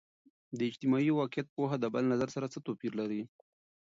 د 0.57 0.59
اجتماعي 0.69 1.11
واقعیت 1.19 1.47
پوهه 1.55 1.75
د 1.79 1.85
بل 1.93 2.03
نظر 2.11 2.29
سره 2.35 2.51
څه 2.53 2.59
توپیر 2.67 2.91
لري؟ 3.01 3.21